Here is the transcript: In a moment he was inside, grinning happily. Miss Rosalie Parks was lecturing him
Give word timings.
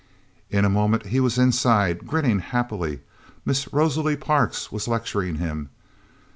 In 0.49 0.65
a 0.65 0.67
moment 0.67 1.05
he 1.05 1.19
was 1.19 1.37
inside, 1.37 2.07
grinning 2.07 2.39
happily. 2.39 3.01
Miss 3.45 3.71
Rosalie 3.71 4.17
Parks 4.17 4.71
was 4.71 4.87
lecturing 4.87 5.35
him 5.35 5.69